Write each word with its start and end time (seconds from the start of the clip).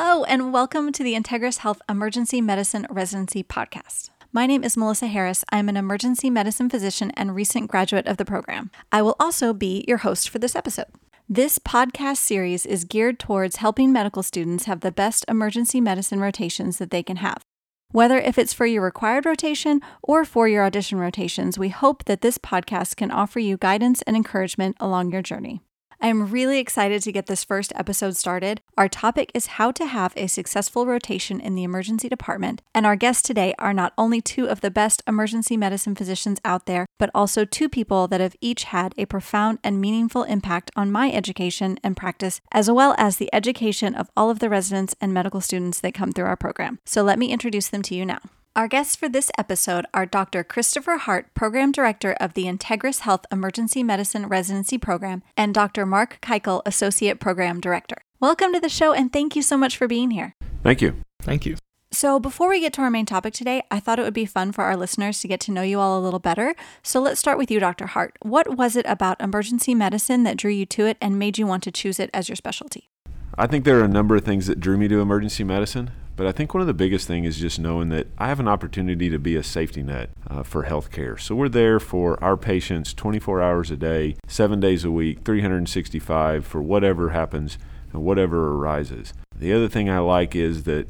Hello, 0.00 0.22
and 0.22 0.52
welcome 0.52 0.92
to 0.92 1.02
the 1.02 1.14
Integris 1.14 1.58
Health 1.58 1.82
Emergency 1.88 2.40
Medicine 2.40 2.86
Residency 2.88 3.42
Podcast. 3.42 4.10
My 4.32 4.46
name 4.46 4.62
is 4.62 4.76
Melissa 4.76 5.08
Harris. 5.08 5.44
I'm 5.50 5.68
an 5.68 5.76
emergency 5.76 6.30
medicine 6.30 6.70
physician 6.70 7.10
and 7.16 7.34
recent 7.34 7.68
graduate 7.68 8.06
of 8.06 8.16
the 8.16 8.24
program. 8.24 8.70
I 8.92 9.02
will 9.02 9.16
also 9.18 9.52
be 9.52 9.84
your 9.88 9.96
host 9.96 10.28
for 10.28 10.38
this 10.38 10.54
episode. 10.54 10.86
This 11.28 11.58
podcast 11.58 12.18
series 12.18 12.64
is 12.64 12.84
geared 12.84 13.18
towards 13.18 13.56
helping 13.56 13.92
medical 13.92 14.22
students 14.22 14.66
have 14.66 14.82
the 14.82 14.92
best 14.92 15.24
emergency 15.26 15.80
medicine 15.80 16.20
rotations 16.20 16.78
that 16.78 16.92
they 16.92 17.02
can 17.02 17.16
have. 17.16 17.42
Whether 17.90 18.18
if 18.18 18.38
it's 18.38 18.52
for 18.52 18.66
your 18.66 18.84
required 18.84 19.26
rotation 19.26 19.80
or 20.00 20.24
for 20.24 20.46
your 20.46 20.64
audition 20.64 21.00
rotations, 21.00 21.58
we 21.58 21.70
hope 21.70 22.04
that 22.04 22.20
this 22.20 22.38
podcast 22.38 22.94
can 22.94 23.10
offer 23.10 23.40
you 23.40 23.56
guidance 23.56 24.02
and 24.02 24.14
encouragement 24.14 24.76
along 24.78 25.10
your 25.10 25.22
journey. 25.22 25.60
I 26.00 26.06
am 26.06 26.30
really 26.30 26.60
excited 26.60 27.02
to 27.02 27.12
get 27.12 27.26
this 27.26 27.42
first 27.42 27.72
episode 27.74 28.14
started. 28.14 28.60
Our 28.76 28.88
topic 28.88 29.32
is 29.34 29.58
how 29.58 29.72
to 29.72 29.84
have 29.86 30.12
a 30.16 30.28
successful 30.28 30.86
rotation 30.86 31.40
in 31.40 31.56
the 31.56 31.64
emergency 31.64 32.08
department, 32.08 32.62
and 32.72 32.86
our 32.86 32.94
guests 32.94 33.22
today 33.22 33.52
are 33.58 33.74
not 33.74 33.94
only 33.98 34.20
two 34.20 34.48
of 34.48 34.60
the 34.60 34.70
best 34.70 35.02
emergency 35.08 35.56
medicine 35.56 35.96
physicians 35.96 36.38
out 36.44 36.66
there, 36.66 36.86
but 36.98 37.10
also 37.16 37.44
two 37.44 37.68
people 37.68 38.06
that 38.06 38.20
have 38.20 38.36
each 38.40 38.64
had 38.64 38.94
a 38.96 39.06
profound 39.06 39.58
and 39.64 39.80
meaningful 39.80 40.22
impact 40.22 40.70
on 40.76 40.92
my 40.92 41.10
education 41.10 41.80
and 41.82 41.96
practice, 41.96 42.40
as 42.52 42.70
well 42.70 42.94
as 42.96 43.16
the 43.16 43.28
education 43.34 43.96
of 43.96 44.08
all 44.16 44.30
of 44.30 44.38
the 44.38 44.48
residents 44.48 44.94
and 45.00 45.12
medical 45.12 45.40
students 45.40 45.80
that 45.80 45.94
come 45.94 46.12
through 46.12 46.26
our 46.26 46.36
program. 46.36 46.78
So 46.84 47.02
let 47.02 47.18
me 47.18 47.32
introduce 47.32 47.68
them 47.68 47.82
to 47.82 47.96
you 47.96 48.06
now. 48.06 48.20
Our 48.58 48.66
guests 48.66 48.96
for 48.96 49.08
this 49.08 49.30
episode 49.38 49.86
are 49.94 50.04
Dr. 50.04 50.42
Christopher 50.42 50.96
Hart, 50.96 51.32
Program 51.32 51.70
Director 51.70 52.16
of 52.18 52.34
the 52.34 52.46
Integris 52.46 52.98
Health 52.98 53.24
Emergency 53.30 53.84
Medicine 53.84 54.26
Residency 54.26 54.78
Program, 54.78 55.22
and 55.36 55.54
Dr. 55.54 55.86
Mark 55.86 56.18
Keikel, 56.20 56.62
Associate 56.66 57.20
Program 57.20 57.60
Director. 57.60 57.98
Welcome 58.18 58.52
to 58.52 58.58
the 58.58 58.68
show, 58.68 58.92
and 58.92 59.12
thank 59.12 59.36
you 59.36 59.42
so 59.42 59.56
much 59.56 59.76
for 59.76 59.86
being 59.86 60.10
here. 60.10 60.34
Thank 60.64 60.82
you. 60.82 60.96
Thank 61.22 61.46
you. 61.46 61.56
So, 61.92 62.18
before 62.18 62.48
we 62.48 62.58
get 62.58 62.72
to 62.72 62.80
our 62.80 62.90
main 62.90 63.06
topic 63.06 63.32
today, 63.32 63.62
I 63.70 63.78
thought 63.78 64.00
it 64.00 64.02
would 64.02 64.12
be 64.12 64.26
fun 64.26 64.50
for 64.50 64.64
our 64.64 64.76
listeners 64.76 65.20
to 65.20 65.28
get 65.28 65.38
to 65.42 65.52
know 65.52 65.62
you 65.62 65.78
all 65.78 65.96
a 65.96 66.02
little 66.02 66.18
better. 66.18 66.56
So, 66.82 67.00
let's 67.00 67.20
start 67.20 67.38
with 67.38 67.52
you, 67.52 67.60
Dr. 67.60 67.86
Hart. 67.86 68.16
What 68.22 68.56
was 68.56 68.74
it 68.74 68.86
about 68.88 69.20
emergency 69.20 69.72
medicine 69.72 70.24
that 70.24 70.36
drew 70.36 70.50
you 70.50 70.66
to 70.66 70.84
it 70.86 70.96
and 71.00 71.16
made 71.16 71.38
you 71.38 71.46
want 71.46 71.62
to 71.62 71.70
choose 71.70 72.00
it 72.00 72.10
as 72.12 72.28
your 72.28 72.34
specialty? 72.34 72.90
I 73.36 73.46
think 73.46 73.64
there 73.64 73.78
are 73.78 73.84
a 73.84 73.88
number 73.88 74.16
of 74.16 74.24
things 74.24 74.48
that 74.48 74.58
drew 74.58 74.76
me 74.76 74.88
to 74.88 75.00
emergency 75.00 75.44
medicine. 75.44 75.92
But 76.18 76.26
I 76.26 76.32
think 76.32 76.52
one 76.52 76.60
of 76.60 76.66
the 76.66 76.74
biggest 76.74 77.06
things 77.06 77.28
is 77.28 77.38
just 77.38 77.60
knowing 77.60 77.90
that 77.90 78.08
I 78.18 78.26
have 78.26 78.40
an 78.40 78.48
opportunity 78.48 79.08
to 79.08 79.20
be 79.20 79.36
a 79.36 79.42
safety 79.44 79.84
net 79.84 80.10
uh, 80.26 80.42
for 80.42 80.64
healthcare. 80.64 81.18
So 81.18 81.36
we're 81.36 81.48
there 81.48 81.78
for 81.78 82.22
our 82.22 82.36
patients 82.36 82.92
24 82.92 83.40
hours 83.40 83.70
a 83.70 83.76
day, 83.76 84.16
seven 84.26 84.58
days 84.58 84.84
a 84.84 84.90
week, 84.90 85.20
365 85.24 86.44
for 86.44 86.60
whatever 86.60 87.10
happens 87.10 87.56
and 87.92 88.02
whatever 88.02 88.54
arises. 88.54 89.14
The 89.32 89.52
other 89.52 89.68
thing 89.68 89.88
I 89.88 90.00
like 90.00 90.34
is 90.34 90.64
that, 90.64 90.88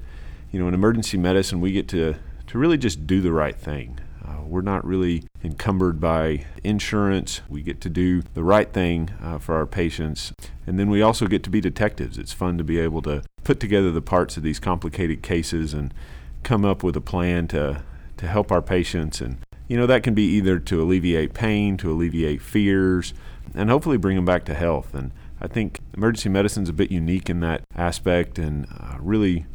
you 0.50 0.58
know, 0.58 0.66
in 0.66 0.72
emergency 0.72 1.18
medicine, 1.18 1.60
we 1.60 1.72
get 1.72 1.88
to, 1.88 2.14
to 2.46 2.58
really 2.58 2.78
just 2.78 3.06
do 3.06 3.20
the 3.20 3.30
right 3.30 3.54
thing. 3.54 4.00
We're 4.48 4.62
not 4.62 4.84
really 4.84 5.24
encumbered 5.44 6.00
by 6.00 6.46
insurance. 6.64 7.42
We 7.48 7.62
get 7.62 7.80
to 7.82 7.90
do 7.90 8.22
the 8.34 8.42
right 8.42 8.72
thing 8.72 9.10
uh, 9.22 9.38
for 9.38 9.54
our 9.54 9.66
patients. 9.66 10.32
And 10.66 10.78
then 10.78 10.88
we 10.88 11.02
also 11.02 11.26
get 11.26 11.42
to 11.44 11.50
be 11.50 11.60
detectives. 11.60 12.16
It's 12.16 12.32
fun 12.32 12.56
to 12.58 12.64
be 12.64 12.78
able 12.78 13.02
to 13.02 13.22
put 13.44 13.60
together 13.60 13.90
the 13.90 14.00
parts 14.02 14.36
of 14.36 14.42
these 14.42 14.58
complicated 14.58 15.22
cases 15.22 15.74
and 15.74 15.92
come 16.42 16.64
up 16.64 16.82
with 16.82 16.96
a 16.96 17.00
plan 17.00 17.46
to, 17.48 17.82
to 18.16 18.26
help 18.26 18.50
our 18.50 18.62
patients. 18.62 19.20
And, 19.20 19.38
you 19.68 19.76
know, 19.76 19.86
that 19.86 20.02
can 20.02 20.14
be 20.14 20.24
either 20.24 20.58
to 20.58 20.82
alleviate 20.82 21.34
pain, 21.34 21.76
to 21.78 21.92
alleviate 21.92 22.40
fears, 22.40 23.12
and 23.54 23.68
hopefully 23.68 23.98
bring 23.98 24.16
them 24.16 24.24
back 24.24 24.44
to 24.46 24.54
health. 24.54 24.94
And 24.94 25.12
I 25.40 25.46
think 25.46 25.80
emergency 25.94 26.30
medicine 26.30 26.62
is 26.62 26.68
a 26.70 26.74
bit 26.74 26.90
unique 26.90 27.28
in 27.28 27.40
that 27.40 27.64
aspect 27.76 28.38
and 28.38 28.66
uh, 28.80 28.96
really 28.98 29.46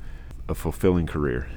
a 0.47 0.53
fulfilling 0.53 1.07
career. 1.07 1.47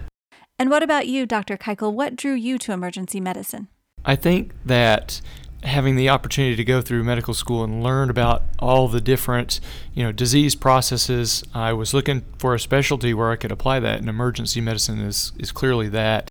And 0.58 0.70
what 0.70 0.82
about 0.82 1.06
you, 1.06 1.26
Dr. 1.26 1.56
Keikel? 1.56 1.92
What 1.92 2.16
drew 2.16 2.32
you 2.32 2.58
to 2.58 2.72
emergency 2.72 3.20
medicine? 3.20 3.68
I 4.04 4.16
think 4.16 4.52
that 4.64 5.20
having 5.62 5.96
the 5.96 6.08
opportunity 6.08 6.56
to 6.56 6.64
go 6.64 6.80
through 6.80 7.02
medical 7.04 7.34
school 7.34 7.64
and 7.64 7.82
learn 7.82 8.08
about 8.08 8.42
all 8.58 8.88
the 8.88 9.00
different, 9.00 9.60
you 9.92 10.02
know, 10.02 10.12
disease 10.12 10.54
processes, 10.54 11.42
I 11.52 11.72
was 11.72 11.92
looking 11.92 12.24
for 12.38 12.54
a 12.54 12.60
specialty 12.60 13.12
where 13.12 13.30
I 13.30 13.36
could 13.36 13.52
apply 13.52 13.80
that, 13.80 13.98
and 13.98 14.08
emergency 14.08 14.60
medicine 14.60 15.00
is 15.00 15.32
is 15.38 15.52
clearly 15.52 15.88
that. 15.88 16.28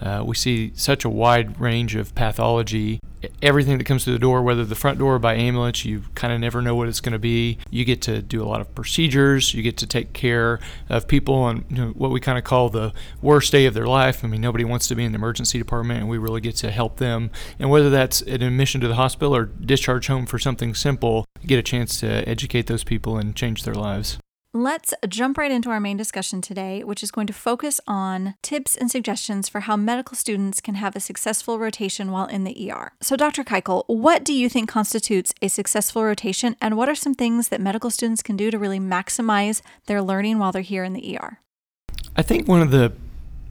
Uh, 0.00 0.22
we 0.24 0.34
see 0.34 0.72
such 0.74 1.04
a 1.04 1.08
wide 1.08 1.60
range 1.60 1.94
of 1.94 2.14
pathology. 2.14 3.00
Everything 3.42 3.78
that 3.78 3.84
comes 3.84 4.04
through 4.04 4.12
the 4.12 4.18
door, 4.18 4.42
whether 4.42 4.64
the 4.64 4.76
front 4.76 4.98
door 4.98 5.18
by 5.18 5.34
ambulance, 5.34 5.84
you 5.84 6.04
kind 6.14 6.32
of 6.32 6.38
never 6.38 6.62
know 6.62 6.76
what 6.76 6.88
it's 6.88 7.00
going 7.00 7.12
to 7.12 7.18
be. 7.18 7.58
You 7.68 7.84
get 7.84 8.00
to 8.02 8.22
do 8.22 8.42
a 8.42 8.46
lot 8.46 8.60
of 8.60 8.72
procedures. 8.76 9.54
You 9.54 9.62
get 9.62 9.76
to 9.78 9.86
take 9.86 10.12
care 10.12 10.60
of 10.88 11.08
people 11.08 11.34
on 11.34 11.64
you 11.68 11.76
know, 11.76 11.88
what 11.90 12.12
we 12.12 12.20
kind 12.20 12.38
of 12.38 12.44
call 12.44 12.68
the 12.68 12.92
worst 13.20 13.50
day 13.50 13.66
of 13.66 13.74
their 13.74 13.86
life. 13.86 14.24
I 14.24 14.28
mean, 14.28 14.40
nobody 14.40 14.64
wants 14.64 14.86
to 14.88 14.94
be 14.94 15.04
in 15.04 15.12
the 15.12 15.16
emergency 15.16 15.58
department, 15.58 16.00
and 16.00 16.08
we 16.08 16.18
really 16.18 16.40
get 16.40 16.54
to 16.56 16.70
help 16.70 16.98
them. 16.98 17.30
And 17.58 17.70
whether 17.70 17.90
that's 17.90 18.22
an 18.22 18.42
admission 18.42 18.80
to 18.82 18.88
the 18.88 18.94
hospital 18.94 19.34
or 19.34 19.46
discharge 19.46 20.06
home 20.06 20.26
for 20.26 20.38
something 20.38 20.74
simple, 20.74 21.24
get 21.44 21.58
a 21.58 21.62
chance 21.62 21.98
to 22.00 22.28
educate 22.28 22.68
those 22.68 22.84
people 22.84 23.18
and 23.18 23.34
change 23.34 23.64
their 23.64 23.74
lives. 23.74 24.18
Let's 24.54 24.94
jump 25.06 25.36
right 25.36 25.50
into 25.50 25.68
our 25.68 25.78
main 25.78 25.98
discussion 25.98 26.40
today, 26.40 26.82
which 26.82 27.02
is 27.02 27.10
going 27.10 27.26
to 27.26 27.34
focus 27.34 27.82
on 27.86 28.34
tips 28.40 28.78
and 28.78 28.90
suggestions 28.90 29.46
for 29.46 29.60
how 29.60 29.76
medical 29.76 30.16
students 30.16 30.62
can 30.62 30.76
have 30.76 30.96
a 30.96 31.00
successful 31.00 31.58
rotation 31.58 32.10
while 32.10 32.24
in 32.24 32.44
the 32.44 32.70
ER. 32.70 32.92
So, 33.02 33.14
Dr. 33.14 33.44
Keikel, 33.44 33.84
what 33.88 34.24
do 34.24 34.32
you 34.32 34.48
think 34.48 34.66
constitutes 34.66 35.34
a 35.42 35.48
successful 35.48 36.02
rotation, 36.02 36.56
and 36.62 36.78
what 36.78 36.88
are 36.88 36.94
some 36.94 37.14
things 37.14 37.48
that 37.48 37.60
medical 37.60 37.90
students 37.90 38.22
can 38.22 38.38
do 38.38 38.50
to 38.50 38.58
really 38.58 38.80
maximize 38.80 39.60
their 39.84 40.00
learning 40.00 40.38
while 40.38 40.50
they're 40.50 40.62
here 40.62 40.82
in 40.82 40.94
the 40.94 41.18
ER? 41.18 41.40
I 42.16 42.22
think 42.22 42.48
one 42.48 42.62
of 42.62 42.70
the 42.70 42.94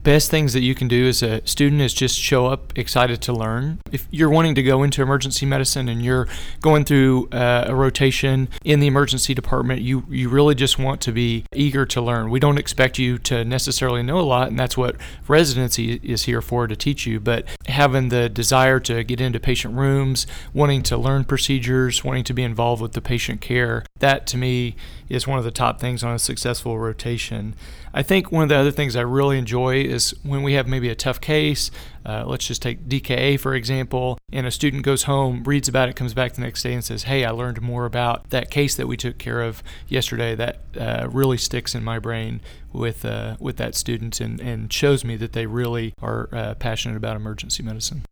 best 0.02 0.30
things 0.30 0.52
that 0.52 0.60
you 0.60 0.74
can 0.74 0.88
do 0.88 1.06
as 1.08 1.22
a 1.22 1.46
student 1.46 1.82
is 1.82 1.92
just 1.92 2.18
show 2.18 2.46
up 2.46 2.76
excited 2.78 3.20
to 3.22 3.32
learn. 3.32 3.80
If 3.92 4.06
you're 4.10 4.30
wanting 4.30 4.54
to 4.54 4.62
go 4.62 4.82
into 4.82 5.02
emergency 5.02 5.46
medicine 5.46 5.88
and 5.88 6.02
you're 6.02 6.28
going 6.60 6.84
through 6.84 7.28
uh, 7.30 7.64
a 7.66 7.74
rotation 7.74 8.48
in 8.64 8.80
the 8.80 8.86
emergency 8.86 9.34
department, 9.34 9.82
you 9.82 10.04
you 10.08 10.28
really 10.28 10.54
just 10.54 10.78
want 10.78 11.00
to 11.02 11.12
be 11.12 11.44
eager 11.54 11.84
to 11.86 12.00
learn. 12.00 12.30
We 12.30 12.40
don't 12.40 12.58
expect 12.58 12.98
you 12.98 13.18
to 13.18 13.44
necessarily 13.44 14.02
know 14.02 14.18
a 14.18 14.22
lot, 14.22 14.48
and 14.48 14.58
that's 14.58 14.76
what 14.76 14.96
residency 15.26 16.00
is 16.02 16.24
here 16.24 16.40
for 16.40 16.66
to 16.66 16.76
teach 16.76 17.06
you. 17.06 17.20
But 17.20 17.46
having 17.66 18.08
the 18.08 18.28
desire 18.28 18.80
to 18.80 19.04
get 19.04 19.20
into 19.20 19.40
patient 19.40 19.74
rooms, 19.74 20.26
wanting 20.54 20.82
to 20.84 20.96
learn 20.96 21.24
procedures, 21.24 22.04
wanting 22.04 22.24
to 22.24 22.32
be 22.32 22.42
involved 22.42 22.80
with 22.82 22.92
the 22.92 23.00
patient 23.00 23.40
care, 23.40 23.84
that 23.98 24.26
to 24.28 24.36
me 24.36 24.76
is 25.08 25.26
one 25.26 25.38
of 25.38 25.44
the 25.44 25.50
top 25.50 25.80
things 25.80 26.02
on 26.04 26.14
a 26.14 26.18
successful 26.18 26.78
rotation. 26.78 27.54
I 27.98 28.04
think 28.04 28.30
one 28.30 28.44
of 28.44 28.48
the 28.48 28.54
other 28.54 28.70
things 28.70 28.94
I 28.94 29.00
really 29.00 29.38
enjoy 29.38 29.80
is 29.80 30.14
when 30.22 30.44
we 30.44 30.52
have 30.52 30.68
maybe 30.68 30.88
a 30.88 30.94
tough 30.94 31.20
case. 31.20 31.72
Uh, 32.06 32.22
let's 32.24 32.46
just 32.46 32.62
take 32.62 32.88
DKA 32.88 33.40
for 33.40 33.56
example, 33.56 34.20
and 34.32 34.46
a 34.46 34.52
student 34.52 34.84
goes 34.84 35.02
home, 35.02 35.42
reads 35.42 35.66
about 35.66 35.88
it, 35.88 35.96
comes 35.96 36.14
back 36.14 36.34
the 36.34 36.40
next 36.40 36.62
day 36.62 36.74
and 36.74 36.84
says, 36.84 37.02
"Hey, 37.02 37.24
I 37.24 37.30
learned 37.30 37.60
more 37.60 37.86
about 37.86 38.30
that 38.30 38.52
case 38.52 38.76
that 38.76 38.86
we 38.86 38.96
took 38.96 39.18
care 39.18 39.42
of 39.42 39.64
yesterday." 39.88 40.36
That 40.36 40.60
uh, 40.78 41.08
really 41.10 41.38
sticks 41.38 41.74
in 41.74 41.82
my 41.82 41.98
brain 41.98 42.40
with 42.72 43.04
uh, 43.04 43.36
with 43.40 43.56
that 43.56 43.74
student 43.74 44.20
and, 44.20 44.40
and 44.40 44.72
shows 44.72 45.04
me 45.04 45.16
that 45.16 45.32
they 45.32 45.46
really 45.46 45.92
are 46.00 46.28
uh, 46.32 46.54
passionate 46.54 46.96
about 46.96 47.16
emergency 47.16 47.64
medicine. 47.64 48.04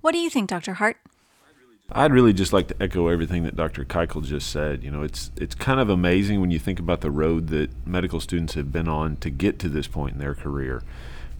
What 0.00 0.12
do 0.12 0.18
you 0.20 0.30
think, 0.30 0.48
Dr. 0.48 0.72
Hart? 0.72 0.96
I'd 1.90 2.12
really 2.12 2.34
just 2.34 2.52
like 2.52 2.68
to 2.68 2.82
echo 2.82 3.08
everything 3.08 3.44
that 3.44 3.56
Dr. 3.56 3.82
Keikel 3.82 4.22
just 4.22 4.50
said. 4.50 4.84
You 4.84 4.90
know, 4.90 5.02
it's 5.02 5.30
it's 5.36 5.54
kind 5.54 5.80
of 5.80 5.88
amazing 5.88 6.40
when 6.40 6.50
you 6.50 6.58
think 6.58 6.78
about 6.78 7.00
the 7.00 7.10
road 7.10 7.48
that 7.48 7.70
medical 7.86 8.20
students 8.20 8.54
have 8.54 8.70
been 8.70 8.88
on 8.88 9.16
to 9.16 9.30
get 9.30 9.58
to 9.60 9.70
this 9.70 9.86
point 9.86 10.12
in 10.14 10.18
their 10.18 10.34
career. 10.34 10.82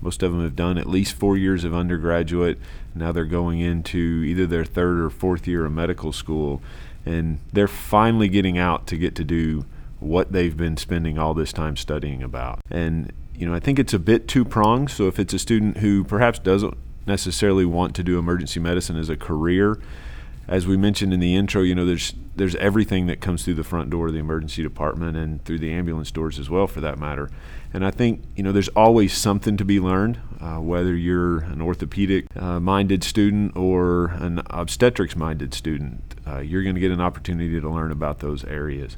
Most 0.00 0.22
of 0.22 0.32
them 0.32 0.42
have 0.42 0.56
done 0.56 0.78
at 0.78 0.88
least 0.88 1.16
four 1.16 1.36
years 1.36 1.64
of 1.64 1.74
undergraduate. 1.74 2.58
Now 2.94 3.12
they're 3.12 3.26
going 3.26 3.60
into 3.60 3.98
either 3.98 4.46
their 4.46 4.64
third 4.64 5.00
or 5.00 5.10
fourth 5.10 5.46
year 5.46 5.66
of 5.66 5.72
medical 5.72 6.12
school, 6.14 6.62
and 7.04 7.40
they're 7.52 7.68
finally 7.68 8.28
getting 8.28 8.56
out 8.56 8.86
to 8.86 8.96
get 8.96 9.14
to 9.16 9.24
do 9.24 9.66
what 10.00 10.32
they've 10.32 10.56
been 10.56 10.78
spending 10.78 11.18
all 11.18 11.34
this 11.34 11.52
time 11.52 11.76
studying 11.76 12.22
about. 12.22 12.60
And 12.70 13.12
you 13.34 13.46
know, 13.46 13.54
I 13.54 13.60
think 13.60 13.78
it's 13.78 13.92
a 13.92 13.98
bit 13.98 14.26
two 14.26 14.46
pronged. 14.46 14.90
So 14.90 15.08
if 15.08 15.18
it's 15.18 15.34
a 15.34 15.38
student 15.38 15.78
who 15.78 16.04
perhaps 16.04 16.38
doesn't 16.38 16.78
necessarily 17.06 17.66
want 17.66 17.94
to 17.96 18.02
do 18.02 18.18
emergency 18.18 18.60
medicine 18.60 18.96
as 18.96 19.10
a 19.10 19.16
career, 19.16 19.78
as 20.48 20.66
we 20.66 20.78
mentioned 20.78 21.12
in 21.12 21.20
the 21.20 21.36
intro, 21.36 21.60
you 21.62 21.74
know, 21.74 21.84
there's 21.84 22.14
there's 22.34 22.54
everything 22.56 23.06
that 23.08 23.20
comes 23.20 23.44
through 23.44 23.54
the 23.54 23.64
front 23.64 23.90
door 23.90 24.06
of 24.06 24.12
the 24.12 24.18
emergency 24.18 24.62
department 24.62 25.16
and 25.16 25.44
through 25.44 25.58
the 25.58 25.72
ambulance 25.72 26.10
doors 26.10 26.38
as 26.38 26.48
well, 26.48 26.66
for 26.66 26.80
that 26.80 26.98
matter. 26.98 27.28
And 27.74 27.84
I 27.84 27.90
think 27.90 28.22
you 28.34 28.42
know 28.42 28.50
there's 28.50 28.68
always 28.68 29.12
something 29.12 29.58
to 29.58 29.64
be 29.64 29.78
learned, 29.78 30.18
uh, 30.40 30.56
whether 30.56 30.94
you're 30.94 31.40
an 31.40 31.60
orthopedic 31.60 32.24
uh, 32.36 32.60
minded 32.60 33.04
student 33.04 33.56
or 33.56 34.06
an 34.06 34.40
obstetrics 34.46 35.16
minded 35.16 35.52
student. 35.52 36.14
Uh, 36.26 36.38
you're 36.38 36.62
going 36.62 36.74
to 36.74 36.80
get 36.80 36.92
an 36.92 37.00
opportunity 37.00 37.60
to 37.60 37.68
learn 37.68 37.92
about 37.92 38.20
those 38.20 38.44
areas. 38.44 38.96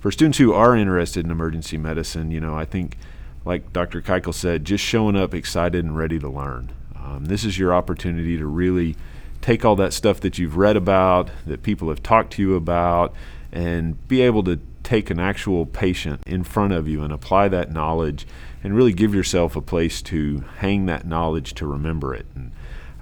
For 0.00 0.10
students 0.10 0.38
who 0.38 0.52
are 0.52 0.76
interested 0.76 1.24
in 1.24 1.30
emergency 1.30 1.76
medicine, 1.76 2.30
you 2.30 2.40
know, 2.40 2.56
I 2.56 2.64
think, 2.64 2.98
like 3.44 3.72
Dr. 3.72 4.00
Keikel 4.00 4.34
said, 4.34 4.64
just 4.64 4.84
showing 4.84 5.16
up 5.16 5.34
excited 5.34 5.84
and 5.84 5.96
ready 5.96 6.18
to 6.18 6.28
learn. 6.28 6.70
Um, 6.96 7.24
this 7.24 7.44
is 7.44 7.58
your 7.58 7.74
opportunity 7.74 8.36
to 8.36 8.46
really 8.46 8.96
take 9.40 9.64
all 9.64 9.76
that 9.76 9.92
stuff 9.92 10.20
that 10.20 10.38
you've 10.38 10.56
read 10.56 10.76
about, 10.76 11.30
that 11.46 11.62
people 11.62 11.88
have 11.88 12.02
talked 12.02 12.32
to 12.34 12.42
you 12.42 12.54
about, 12.54 13.14
and 13.52 14.06
be 14.08 14.20
able 14.20 14.42
to 14.44 14.60
take 14.82 15.10
an 15.10 15.20
actual 15.20 15.66
patient 15.66 16.22
in 16.26 16.42
front 16.42 16.72
of 16.72 16.88
you 16.88 17.02
and 17.02 17.12
apply 17.12 17.48
that 17.48 17.70
knowledge 17.72 18.26
and 18.62 18.74
really 18.74 18.92
give 18.92 19.14
yourself 19.14 19.54
a 19.54 19.60
place 19.60 20.00
to 20.02 20.44
hang 20.58 20.86
that 20.86 21.06
knowledge 21.06 21.54
to 21.54 21.66
remember 21.66 22.14
it. 22.14 22.26
And 22.34 22.52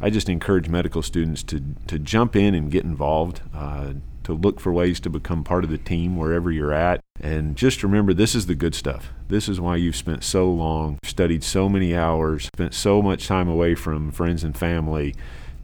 I 0.01 0.11
just 0.11 0.29
encourage 0.29 0.69
medical 0.69 1.03
students 1.03 1.43
to, 1.45 1.63
to 1.87 1.99
jump 1.99 2.37
in 2.37 2.55
and 2.55 2.71
get 2.71 2.85
involved, 2.85 3.41
uh, 3.55 3.95
to 4.25 4.33
look 4.33 4.61
for 4.61 4.73
ways 4.73 4.99
to 5.01 5.11
become 5.11 5.45
part 5.45 5.65
of 5.65 5.71
the 5.71 5.79
team 5.79 6.17
wherever 6.17 6.51
you're 6.51 6.73
at. 6.73 7.01
And 7.21 7.57
just 7.57 7.83
remember, 7.83 8.13
this 8.13 8.35
is 8.35 8.47
the 8.47 8.55
good 8.55 8.75
stuff. 8.75 9.13
This 9.29 9.49
is 9.49 9.61
why 9.61 9.77
you've 9.77 9.97
spent 9.97 10.25
so 10.25 10.51
long, 10.51 10.99
studied 11.05 11.45
so 11.45 11.69
many 11.69 11.97
hours, 11.97 12.47
spent 12.47 12.75
so 12.75 13.01
much 13.01 13.29
time 13.29 13.49
away 13.49 13.75
from 13.75 14.11
friends 14.11 14.45
and 14.45 14.57
family 14.57 15.15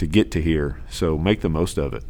to 0.03 0.09
get 0.09 0.33
to 0.33 0.43
here. 0.43 0.81
So 0.91 1.17
make 1.17 1.43
the 1.43 1.49
most 1.49 1.79
of 1.79 1.95
it. 1.95 2.03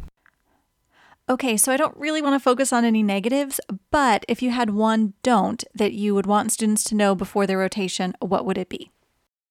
Okay, 1.29 1.55
so 1.55 1.71
I 1.71 1.77
don't 1.77 1.95
really 1.95 2.23
want 2.23 2.33
to 2.33 2.39
focus 2.39 2.73
on 2.73 2.83
any 2.83 3.03
negatives, 3.03 3.59
but 3.91 4.25
if 4.27 4.41
you 4.41 4.49
had 4.49 4.71
one 4.71 5.13
don't 5.21 5.63
that 5.75 5.93
you 5.93 6.15
would 6.15 6.25
want 6.25 6.51
students 6.51 6.83
to 6.85 6.95
know 6.95 7.13
before 7.13 7.45
their 7.45 7.59
rotation, 7.59 8.15
what 8.19 8.45
would 8.45 8.57
it 8.57 8.67
be? 8.67 8.89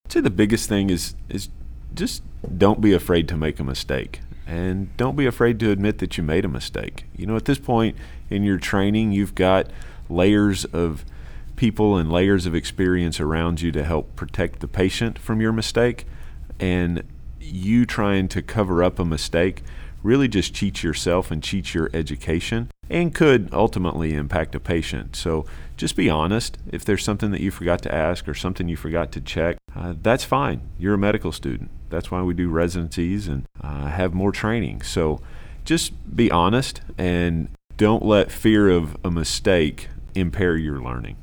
I'd 0.06 0.12
say 0.12 0.20
the 0.20 0.28
biggest 0.28 0.68
thing 0.68 0.90
is 0.90 1.14
is 1.28 1.50
just 1.94 2.24
don't 2.58 2.80
be 2.80 2.92
afraid 2.92 3.28
to 3.28 3.36
make 3.36 3.60
a 3.60 3.64
mistake. 3.64 4.20
And 4.44 4.94
don't 4.96 5.14
be 5.14 5.26
afraid 5.26 5.60
to 5.60 5.70
admit 5.70 5.98
that 5.98 6.18
you 6.18 6.24
made 6.24 6.44
a 6.44 6.48
mistake. 6.48 7.06
You 7.16 7.26
know, 7.26 7.36
at 7.36 7.44
this 7.44 7.60
point 7.60 7.96
in 8.28 8.42
your 8.42 8.58
training, 8.58 9.12
you've 9.12 9.36
got 9.36 9.70
layers 10.10 10.64
of 10.64 11.04
people 11.54 11.96
and 11.96 12.10
layers 12.10 12.44
of 12.44 12.56
experience 12.56 13.20
around 13.20 13.60
you 13.60 13.70
to 13.70 13.84
help 13.84 14.16
protect 14.16 14.58
the 14.58 14.66
patient 14.66 15.16
from 15.16 15.40
your 15.40 15.52
mistake. 15.52 16.06
And 16.58 17.04
you 17.42 17.86
trying 17.86 18.28
to 18.28 18.42
cover 18.42 18.82
up 18.82 18.98
a 18.98 19.04
mistake 19.04 19.62
really 20.02 20.28
just 20.28 20.54
cheats 20.54 20.82
yourself 20.82 21.30
and 21.30 21.42
cheats 21.42 21.74
your 21.74 21.90
education 21.92 22.70
and 22.90 23.14
could 23.14 23.48
ultimately 23.52 24.14
impact 24.14 24.54
a 24.54 24.60
patient. 24.60 25.16
So 25.16 25.46
just 25.76 25.96
be 25.96 26.10
honest. 26.10 26.58
If 26.70 26.84
there's 26.84 27.04
something 27.04 27.30
that 27.30 27.40
you 27.40 27.50
forgot 27.50 27.82
to 27.82 27.94
ask 27.94 28.28
or 28.28 28.34
something 28.34 28.68
you 28.68 28.76
forgot 28.76 29.12
to 29.12 29.20
check, 29.20 29.56
uh, 29.74 29.94
that's 30.02 30.24
fine. 30.24 30.62
You're 30.78 30.94
a 30.94 30.98
medical 30.98 31.32
student. 31.32 31.70
That's 31.88 32.10
why 32.10 32.22
we 32.22 32.34
do 32.34 32.48
residencies 32.48 33.28
and 33.28 33.44
uh, 33.60 33.86
have 33.86 34.12
more 34.12 34.32
training. 34.32 34.82
So 34.82 35.20
just 35.64 36.16
be 36.16 36.30
honest 36.30 36.80
and 36.98 37.48
don't 37.76 38.04
let 38.04 38.30
fear 38.30 38.68
of 38.68 38.96
a 39.04 39.10
mistake 39.10 39.88
impair 40.14 40.56
your 40.56 40.80
learning. 40.80 41.16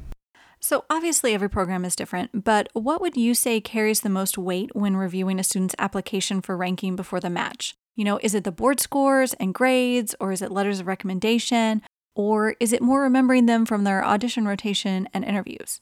So, 0.61 0.83
obviously, 0.89 1.33
every 1.33 1.49
program 1.49 1.85
is 1.85 1.95
different, 1.95 2.43
but 2.43 2.67
what 2.73 2.99
would 2.99 3.15
you 3.15 3.33
say 3.33 3.61
carries 3.61 4.01
the 4.01 4.09
most 4.09 4.37
weight 4.37 4.75
when 4.75 4.97
reviewing 4.97 5.39
a 5.39 5.43
student's 5.43 5.75
application 5.79 6.41
for 6.41 6.57
ranking 6.57 6.97
before 6.97 7.21
the 7.21 7.29
match? 7.29 7.75
You 7.95 8.03
know, 8.03 8.19
is 8.21 8.35
it 8.35 8.43
the 8.43 8.51
board 8.51 8.79
scores 8.79 9.33
and 9.35 9.53
grades, 9.53 10.15
or 10.19 10.31
is 10.33 10.41
it 10.41 10.51
letters 10.51 10.81
of 10.81 10.87
recommendation, 10.87 11.81
or 12.13 12.55
is 12.59 12.73
it 12.73 12.81
more 12.81 13.01
remembering 13.01 13.45
them 13.45 13.65
from 13.65 13.85
their 13.85 14.03
audition 14.03 14.45
rotation 14.45 15.07
and 15.13 15.23
interviews? 15.23 15.79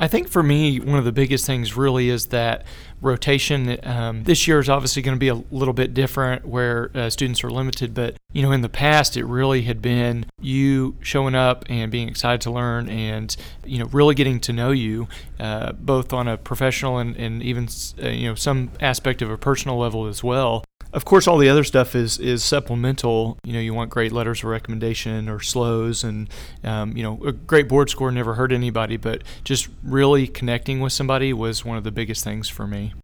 I 0.00 0.06
think 0.06 0.28
for 0.28 0.42
me, 0.42 0.78
one 0.78 0.98
of 0.98 1.04
the 1.04 1.12
biggest 1.12 1.44
things 1.44 1.76
really 1.76 2.08
is 2.08 2.26
that 2.26 2.64
rotation. 3.00 3.78
Um, 3.82 4.24
this 4.24 4.46
year 4.46 4.60
is 4.60 4.68
obviously 4.68 5.02
going 5.02 5.16
to 5.16 5.20
be 5.20 5.28
a 5.28 5.34
little 5.50 5.74
bit 5.74 5.92
different 5.92 6.46
where 6.46 6.90
uh, 6.94 7.10
students 7.10 7.42
are 7.42 7.50
limited, 7.50 7.94
but 7.94 8.16
you 8.32 8.42
know, 8.42 8.52
in 8.52 8.60
the 8.60 8.68
past, 8.68 9.16
it 9.16 9.24
really 9.24 9.62
had 9.62 9.82
been 9.82 10.26
you 10.40 10.96
showing 11.00 11.34
up 11.34 11.64
and 11.68 11.90
being 11.90 12.08
excited 12.08 12.40
to 12.42 12.50
learn 12.50 12.88
and 12.88 13.36
you 13.64 13.78
know, 13.78 13.86
really 13.86 14.14
getting 14.14 14.38
to 14.40 14.52
know 14.52 14.70
you, 14.70 15.08
uh, 15.40 15.72
both 15.72 16.12
on 16.12 16.28
a 16.28 16.36
professional 16.36 16.98
and, 16.98 17.16
and 17.16 17.42
even 17.42 17.68
uh, 18.02 18.08
you 18.08 18.28
know, 18.28 18.34
some 18.34 18.70
aspect 18.80 19.20
of 19.20 19.30
a 19.30 19.38
personal 19.38 19.78
level 19.78 20.06
as 20.06 20.22
well. 20.22 20.64
Of 20.92 21.04
course, 21.04 21.26
all 21.26 21.36
the 21.36 21.48
other 21.48 21.64
stuff 21.64 21.94
is 21.94 22.18
is 22.18 22.42
supplemental. 22.42 23.38
You 23.44 23.52
know, 23.52 23.60
you 23.60 23.74
want 23.74 23.90
great 23.90 24.10
letters 24.10 24.40
of 24.40 24.44
recommendation 24.44 25.28
or 25.28 25.38
SLOEs, 25.38 26.02
and 26.02 26.30
um, 26.64 26.96
you 26.96 27.02
know, 27.02 27.20
a 27.24 27.32
great 27.32 27.68
board 27.68 27.90
score 27.90 28.10
never 28.10 28.34
hurt 28.34 28.52
anybody. 28.52 28.96
But 28.96 29.22
just 29.44 29.68
really 29.82 30.26
connecting 30.26 30.80
with 30.80 30.92
somebody 30.92 31.32
was 31.32 31.64
one 31.64 31.76
of 31.76 31.84
the 31.84 31.90
biggest 31.90 32.24
things 32.24 32.48
for 32.48 32.66
me. 32.66 32.94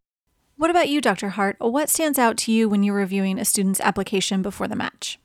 What 0.57 0.71
about 0.71 0.89
you, 0.89 1.01
Dr. 1.01 1.31
Hart? 1.31 1.57
What 1.59 1.91
stands 1.91 2.19
out 2.19 2.37
to 2.39 2.53
you 2.53 2.69
when 2.69 2.83
you're 2.83 2.95
reviewing 2.95 3.39
a 3.39 3.45
student's 3.45 3.81
application 3.81 4.41
before 4.41 4.69
the 4.69 4.77
match? 4.77 5.19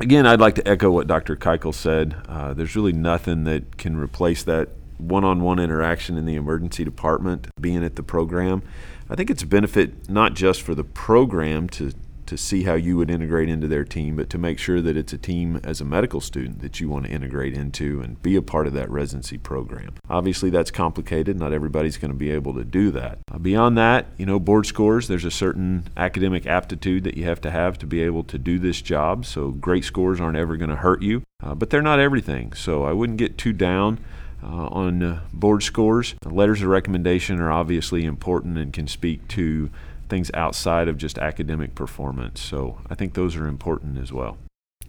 Again, 0.00 0.26
I'd 0.26 0.40
like 0.40 0.54
to 0.54 0.66
echo 0.66 0.90
what 0.90 1.08
Dr. 1.08 1.36
Keuchel 1.36 1.74
said. 1.74 2.14
Uh, 2.28 2.54
there's 2.54 2.76
really 2.76 2.92
nothing 2.92 3.44
that 3.44 3.78
can 3.78 3.96
replace 3.96 4.44
that 4.44 4.68
one 4.98 5.24
on 5.24 5.40
one 5.40 5.58
interaction 5.58 6.16
in 6.16 6.26
the 6.26 6.36
emergency 6.36 6.84
department, 6.84 7.48
being 7.60 7.84
at 7.84 7.96
the 7.96 8.02
program. 8.02 8.62
I 9.08 9.14
think 9.14 9.30
it's 9.30 9.42
a 9.42 9.46
benefit 9.46 10.08
not 10.08 10.34
just 10.34 10.60
for 10.60 10.74
the 10.74 10.84
program 10.84 11.68
to 11.70 11.92
to 12.28 12.36
see 12.36 12.64
how 12.64 12.74
you 12.74 12.96
would 12.96 13.10
integrate 13.10 13.48
into 13.48 13.66
their 13.66 13.84
team, 13.84 14.16
but 14.16 14.28
to 14.30 14.38
make 14.38 14.58
sure 14.58 14.82
that 14.82 14.96
it's 14.96 15.14
a 15.14 15.18
team 15.18 15.60
as 15.64 15.80
a 15.80 15.84
medical 15.84 16.20
student 16.20 16.60
that 16.60 16.78
you 16.78 16.88
want 16.88 17.06
to 17.06 17.10
integrate 17.10 17.54
into 17.54 18.02
and 18.02 18.22
be 18.22 18.36
a 18.36 18.42
part 18.42 18.66
of 18.66 18.74
that 18.74 18.90
residency 18.90 19.38
program. 19.38 19.94
Obviously, 20.10 20.50
that's 20.50 20.70
complicated. 20.70 21.38
Not 21.38 21.54
everybody's 21.54 21.96
going 21.96 22.10
to 22.10 22.16
be 22.16 22.30
able 22.30 22.52
to 22.54 22.64
do 22.64 22.90
that. 22.90 23.18
Uh, 23.32 23.38
beyond 23.38 23.78
that, 23.78 24.06
you 24.18 24.26
know, 24.26 24.38
board 24.38 24.66
scores, 24.66 25.08
there's 25.08 25.24
a 25.24 25.30
certain 25.30 25.88
academic 25.96 26.46
aptitude 26.46 27.02
that 27.04 27.16
you 27.16 27.24
have 27.24 27.40
to 27.40 27.50
have 27.50 27.78
to 27.78 27.86
be 27.86 28.02
able 28.02 28.24
to 28.24 28.38
do 28.38 28.58
this 28.58 28.82
job. 28.82 29.24
So, 29.24 29.50
great 29.50 29.84
scores 29.84 30.20
aren't 30.20 30.36
ever 30.36 30.58
going 30.58 30.70
to 30.70 30.76
hurt 30.76 31.00
you, 31.00 31.22
uh, 31.42 31.54
but 31.54 31.70
they're 31.70 31.80
not 31.80 31.98
everything. 31.98 32.52
So, 32.52 32.84
I 32.84 32.92
wouldn't 32.92 33.18
get 33.18 33.38
too 33.38 33.54
down 33.54 34.00
uh, 34.42 34.46
on 34.46 35.02
uh, 35.02 35.20
board 35.32 35.62
scores. 35.62 36.14
Letters 36.24 36.62
of 36.62 36.68
recommendation 36.68 37.40
are 37.40 37.50
obviously 37.50 38.04
important 38.04 38.58
and 38.58 38.72
can 38.72 38.86
speak 38.86 39.26
to 39.28 39.70
things 40.08 40.30
outside 40.34 40.88
of 40.88 40.96
just 40.96 41.18
academic 41.18 41.74
performance. 41.74 42.40
So 42.40 42.78
I 42.88 42.94
think 42.94 43.14
those 43.14 43.36
are 43.36 43.46
important 43.46 43.98
as 43.98 44.12
well. 44.12 44.38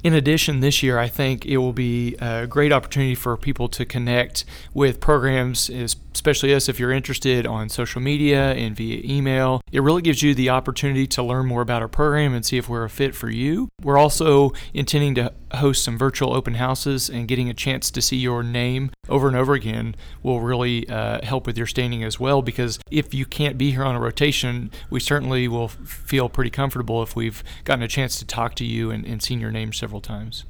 In 0.01 0.13
addition, 0.13 0.61
this 0.61 0.81
year, 0.81 0.97
I 0.97 1.09
think 1.09 1.45
it 1.45 1.57
will 1.57 1.73
be 1.73 2.15
a 2.21 2.47
great 2.47 2.71
opportunity 2.71 3.15
for 3.15 3.35
people 3.35 3.67
to 3.69 3.85
connect 3.85 4.45
with 4.73 5.01
programs, 5.01 5.69
especially 6.13 6.53
us 6.53 6.69
if 6.69 6.79
you're 6.79 6.91
interested 6.91 7.45
on 7.45 7.69
social 7.69 8.01
media 8.01 8.53
and 8.53 8.75
via 8.75 9.01
email. 9.03 9.61
It 9.71 9.81
really 9.81 10.01
gives 10.01 10.21
you 10.21 10.33
the 10.33 10.49
opportunity 10.49 11.07
to 11.07 11.23
learn 11.23 11.45
more 11.45 11.61
about 11.61 11.81
our 11.81 11.87
program 11.87 12.33
and 12.33 12.45
see 12.45 12.57
if 12.57 12.67
we're 12.69 12.83
a 12.83 12.89
fit 12.89 13.15
for 13.15 13.29
you. 13.29 13.69
We're 13.81 13.97
also 13.97 14.51
intending 14.73 15.15
to 15.15 15.33
host 15.55 15.83
some 15.83 15.97
virtual 15.97 16.33
open 16.33 16.55
houses, 16.55 17.09
and 17.09 17.27
getting 17.27 17.49
a 17.49 17.53
chance 17.53 17.89
to 17.91 18.01
see 18.01 18.17
your 18.17 18.43
name 18.43 18.91
over 19.07 19.27
and 19.27 19.35
over 19.35 19.53
again 19.53 19.95
will 20.21 20.41
really 20.41 20.87
uh, 20.89 21.19
help 21.23 21.47
with 21.47 21.57
your 21.57 21.67
standing 21.67 22.03
as 22.03 22.19
well. 22.19 22.41
Because 22.41 22.79
if 22.91 23.13
you 23.13 23.25
can't 23.25 23.57
be 23.57 23.71
here 23.71 23.83
on 23.83 23.95
a 23.95 23.99
rotation, 23.99 24.71
we 24.89 24.99
certainly 24.99 25.47
will 25.47 25.67
feel 25.67 26.29
pretty 26.29 26.51
comfortable 26.51 27.01
if 27.01 27.15
we've 27.15 27.43
gotten 27.63 27.83
a 27.83 27.87
chance 27.87 28.17
to 28.19 28.25
talk 28.25 28.55
to 28.55 28.65
you 28.65 28.91
and, 28.91 29.05
and 29.05 29.21
seen 29.21 29.39
your 29.39 29.51
name 29.51 29.73
several 29.73 30.01
times. 30.01 30.45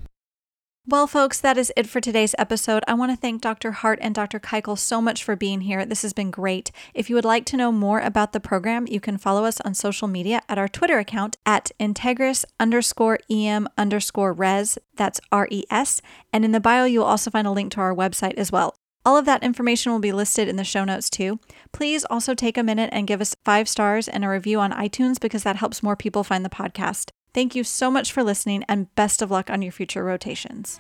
Well, 0.90 1.06
folks, 1.06 1.40
that 1.42 1.60
is 1.60 1.72
it 1.78 1.88
for 1.88 2.02
today's 2.02 2.34
episode. 2.40 2.84
I 2.88 2.96
want 2.96 3.12
to 3.12 3.16
thank 3.16 3.44
Dr. 3.44 3.74
Hart 3.74 4.00
and 4.02 4.16
Dr. 4.16 4.40
Keuchel 4.40 4.76
so 4.76 5.00
much 5.00 5.24
for 5.24 5.36
being 5.36 5.62
here. 5.62 5.86
This 5.86 6.02
has 6.02 6.14
been 6.14 6.32
great. 6.32 6.72
If 6.96 7.12
you 7.12 7.16
would 7.16 7.26
like 7.26 7.46
to 7.46 7.58
know 7.58 7.72
more 7.72 8.00
about 8.00 8.34
the 8.34 8.40
program, 8.40 8.88
you 8.88 9.00
can 9.00 9.20
follow 9.20 9.46
us 9.46 9.62
on 9.62 9.76
social 9.76 10.08
media 10.08 10.42
at 10.50 10.58
our 10.58 10.68
Twitter 10.68 10.98
account 10.98 11.38
at 11.46 11.70
Integris 11.80 12.44
underscore 12.60 13.20
EM 13.30 13.68
underscore 13.78 14.34
res. 14.34 14.80
That's 14.96 15.22
R 15.32 15.48
E 15.52 15.64
S. 15.70 16.02
And 16.34 16.44
in 16.44 16.54
the 16.54 16.60
bio, 16.60 16.86
you'll 16.86 17.04
also 17.04 17.30
find 17.30 17.46
a 17.46 17.52
link 17.52 17.72
to 17.74 17.82
our 17.82 17.94
website 17.94 18.34
as 18.34 18.52
well. 18.52 18.76
All 19.06 19.16
of 19.16 19.26
that 19.26 19.44
information 19.44 19.92
will 19.92 20.00
be 20.00 20.12
listed 20.12 20.48
in 20.48 20.56
the 20.56 20.64
show 20.64 20.86
notes 20.86 21.12
too. 21.12 21.40
Please 21.72 22.04
also 22.06 22.34
take 22.34 22.58
a 22.58 22.64
minute 22.64 22.90
and 22.92 23.06
give 23.06 23.22
us 23.22 23.36
five 23.46 23.70
stars 23.70 24.08
and 24.08 24.26
a 24.26 24.30
review 24.30 24.60
on 24.60 24.72
iTunes 24.72 25.20
because 25.20 25.44
that 25.44 25.58
helps 25.58 25.84
more 25.84 25.96
people 25.96 26.24
find 26.24 26.44
the 26.44 26.50
podcast. 26.50 27.12
Thank 27.34 27.56
you 27.56 27.64
so 27.64 27.92
much 27.92 28.12
for 28.12 28.24
listening 28.24 28.64
and 28.68 28.94
best 28.96 29.22
of 29.22 29.32
luck 29.32 29.50
on 29.50 29.62
your 29.62 29.72
future 29.72 30.04
rotations. 30.04 30.80